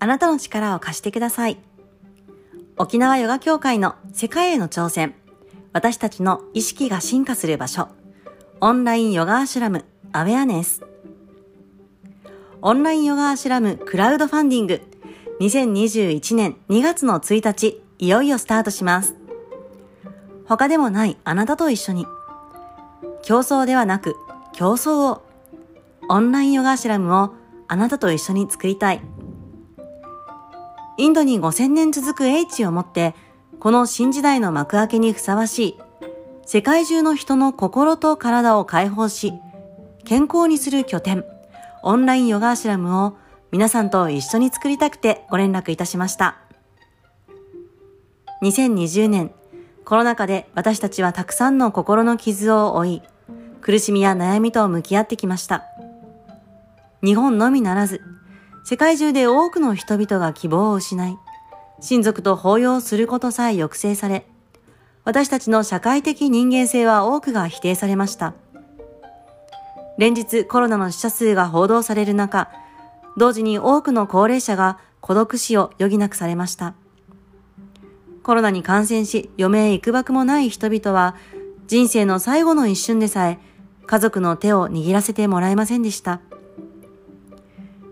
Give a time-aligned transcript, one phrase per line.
[0.00, 1.58] あなたの力を貸してください。
[2.78, 5.14] 沖縄ヨガ協会の世界への挑戦。
[5.72, 7.88] 私たちの意識が進化する場所。
[8.62, 10.82] オンラインヨガアシュラムアウェアネス。
[12.62, 14.80] オンラインヨガアシュラムクラウドファンディング。
[15.40, 19.14] 2021年2月の1日、いよいよスタートします。
[20.46, 22.06] 他でもないあなたと一緒に。
[23.22, 24.16] 競争ではなく、
[24.52, 25.22] 競争を。
[26.08, 27.34] オンラインヨガアシュラムを
[27.68, 29.02] あなたと一緒に作りたい。
[30.96, 33.14] インドに5000年続く英知をもって、
[33.58, 35.78] この新時代の幕開けにふさわしい、
[36.46, 39.32] 世界中の人の心と体を解放し、
[40.04, 41.24] 健康にする拠点、
[41.82, 43.16] オンラインヨガアシュラムを
[43.52, 46.38] 皆さんと一緒に作りたくてご連絡いたしました。
[48.42, 49.32] 2020年、
[49.84, 53.02] コロナ禍で私たちはたくさんの心の傷を負い、
[53.60, 55.64] 苦しみや悩みと向き合ってきました。
[57.02, 58.00] 日本のみならず、
[58.64, 61.18] 世界中で多くの人々が希望を失い、
[61.80, 64.26] 親族と抱擁することさえ抑制され、
[65.04, 68.34] 私たちの社会的人間性は多くが否定されました。
[69.98, 72.50] 連日コロナの死者数が報道される中、
[73.16, 76.74] 同時に多くの高齢者が孤独死を余儀なくされました。
[78.22, 81.16] コロナに感染し余命いくばくもない人々は、
[81.66, 83.38] 人生の最後の一瞬でさえ、
[83.86, 86.20] 家族の手を握らせてもらえませんでした。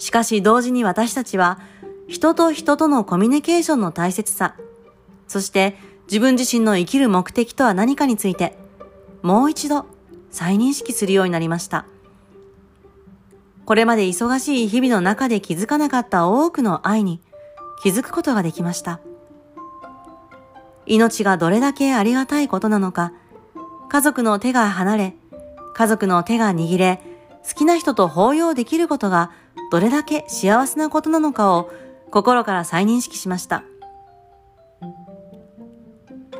[0.00, 1.60] しかし同時に私たちは、
[2.08, 4.56] 人と人とのコミュニケーションの大切さ、
[5.28, 8.56] そして自分自身の生きる目的とは何かについて、
[9.22, 9.86] もう一度
[10.30, 11.84] 再認識するようになりました。
[13.66, 17.20] これまで忙しい日々の中で気づかなかった多くの愛に
[17.82, 19.00] 気づくことができました。
[20.86, 23.12] 命がどれだけありがたいことなのか、
[23.90, 25.14] 家族の手が離れ、
[25.74, 27.02] 家族の手が握れ、
[27.46, 29.30] 好きな人と抱擁できることが
[29.70, 31.70] どれだけ幸せなことなのかを
[32.10, 33.62] 心から再認識しました。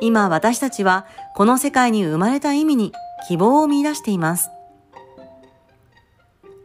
[0.01, 1.05] 今私たちは
[1.35, 2.91] この世界に生まれた意味に
[3.27, 4.49] 希望を見出しています。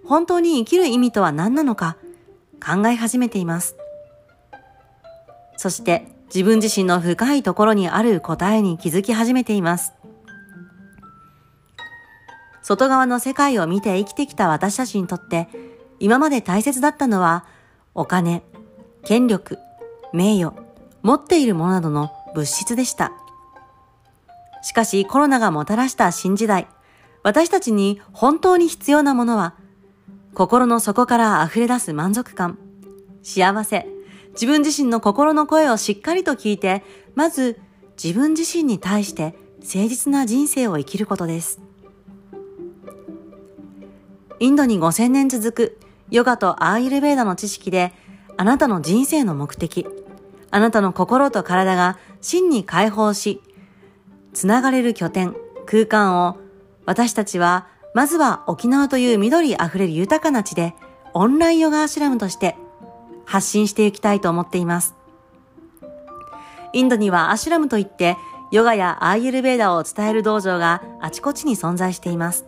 [0.04, 1.96] 本当に生きる意味とは何なのか
[2.64, 3.76] 考え始めています。
[5.56, 9.92] そして自分自身の深いところにある答えに気づき始めています。
[12.62, 15.48] 外側の世界を見て生きてきた私たちにとって
[15.98, 17.44] 今まで大切だったのは
[17.94, 18.42] お金、
[19.04, 19.58] 権力、
[20.12, 20.54] 名誉、
[21.02, 23.12] 持っているものなどの物質でした。
[24.62, 26.66] しかしコロナがもたらした新時代、
[27.22, 29.54] 私たちに本当に必要なものは、
[30.34, 32.58] 心の底から溢れ出す満足感、
[33.22, 33.86] 幸せ、
[34.32, 36.84] 自分自身の心の声をしっかりと聞いて、
[37.14, 37.58] まず
[38.02, 41.60] 自分自身に対して誠実な人生を生きることです。
[44.38, 45.78] インドに5000年続く
[46.10, 47.92] ヨガとアーユルベーダの知識で
[48.36, 49.86] あなたの人生の目的、
[50.50, 53.40] あなたの心と体が真に解放し、
[54.32, 55.34] つながれる拠点、
[55.64, 56.36] 空間を、
[56.84, 60.74] 私たちは、まずは沖縄という緑あふれる豊かな地で、
[61.14, 62.56] オンラインヨガアシュラムとして
[63.24, 64.94] 発信していきたいと思っています。
[66.74, 68.16] インドにはアシュラムといって、
[68.52, 72.44] ヨガやアーユルベーダを伝える道場があちこちに存在しています。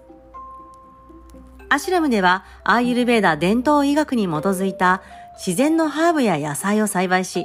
[1.70, 5.02] アシュラムではアーユルベーダ伝統医学に基づいた
[5.36, 7.44] 自然のハーブや野菜を栽培し、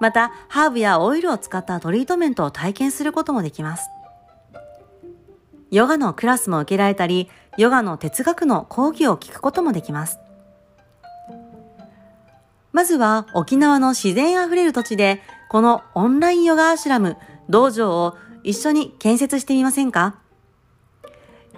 [0.00, 3.88] またハーブやオイルを使ったトリートメントを体験することもできます。
[5.70, 10.18] ヨガのクラスも受けられたり、ヨガの哲学の講義を聞くこともできます。
[12.72, 17.16] まずは沖縄の自然あふれる土地で、このオンラインヨガアシュラム、
[17.48, 20.16] 道場を一緒に建設してみませんか？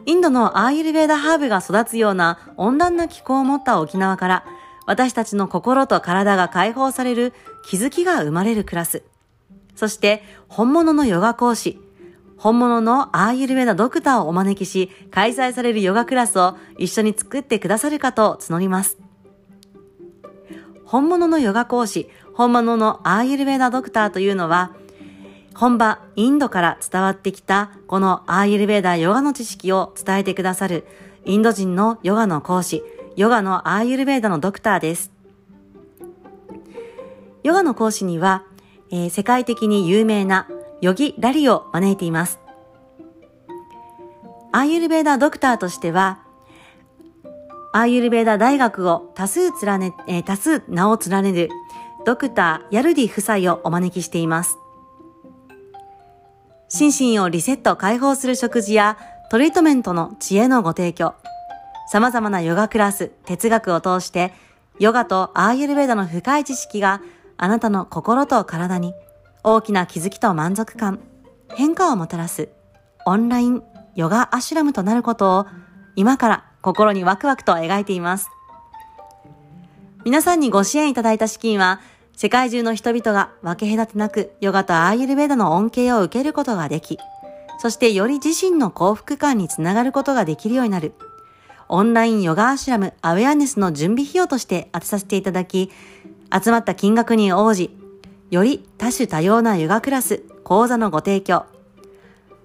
[0.07, 4.45] インドのアーユルベーダハーブが育つような温暖な気候を持った沖縄から
[4.87, 7.33] 私たちの心と体が解放される
[7.65, 9.03] 気づきが生まれるクラス。
[9.75, 11.81] そして本物のヨガ講師、
[12.37, 18.99] 本物のアーユルベーダドクターをお招きし、開催されるヨガクラスを一緒に作ってくださるかと募ります。
[20.85, 24.73] 本物のヨガ講師、本物のアーユルベーダドクターというのは、
[25.55, 30.85] 本場インドから伝わってきたこのアーユルベーダヨガの知識を伝えてくださる
[31.25, 32.83] インド人のヨガの講師、
[33.17, 35.11] ヨガのアーユルベーダのドクターです。
[37.43, 38.45] ヨガの講師には、
[38.91, 40.49] えー、世界的に有名な
[40.81, 42.41] ヨギ・ラリを招いています。
[44.53, 46.19] アーユルベーダドクターとしては、
[47.73, 51.49] アーユルベーダ大学を多数連ね、えー、多数名を連ねる
[52.05, 54.59] ドクター・ヤルディ夫妻をお招きしています。
[56.77, 58.99] 心身をリセット解放する食事や
[59.31, 61.15] トリートメントの知恵のご提供、
[61.89, 64.33] 様々なヨガクラス、哲学を通して、
[64.81, 67.01] ヨガとアーユルベーダの深い知識が
[67.37, 68.93] あなたの心と体に
[69.45, 70.99] 大きな気づきと満足感、
[71.55, 72.49] 変化をもたらす
[73.07, 73.63] オンライン
[73.95, 75.47] ヨガアシュラムとなることを
[75.95, 78.31] 今から心にワクワクと描いています。
[80.05, 81.81] 皆さんにご支援いただいた資金は
[82.17, 86.99] 世界中の人々が分け隔てなくヨガとアーユルベーダの恩恵を受けることができ、
[87.59, 90.93] そしてより自身の幸福感につながることができるようになる。
[91.69, 95.71] オンラインヨガアシュラムアウェアネスの準備費用として当てさせていただき、
[96.31, 97.77] 集まった金額に応じ、
[98.31, 101.47] より多種多様なヨガクラス、講座のご提供、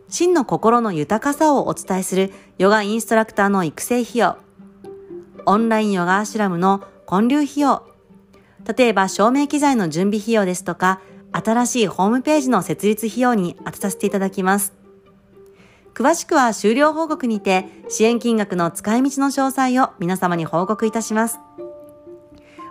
[0.08, 4.38] 真の心の豊かさをお伝えするヨガインストラクターの育成費用、
[5.46, 7.84] オンラインヨガアシュラムの建立費用、
[8.78, 11.02] 例えば照明機材の準備費用ですとか、
[11.32, 14.74] 新しいホームページの設立費用に当てさせていただきます。
[15.94, 21.40] 詳しくは終了報告にて支援金額の使い道の詳細を皆様に報告いたします。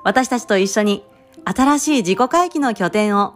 [0.02, 1.04] 私たちと一緒に
[1.44, 3.34] 新しい自己回帰の拠点を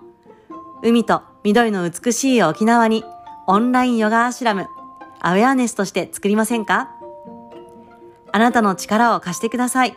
[0.82, 3.04] 海と緑の美しい沖縄に
[3.46, 4.66] オンラインヨガアシュラム
[5.20, 6.90] アウェアネスとして作りませんか？
[8.32, 9.96] あなたの力を貸してください。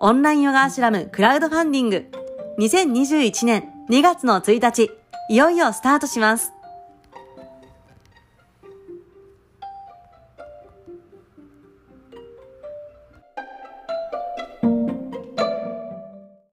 [0.00, 2.06] オンラインヨガアシュラムクラウドファンディング
[2.60, 4.90] 2021年2月の1日、
[5.28, 6.52] いよいよスタートします。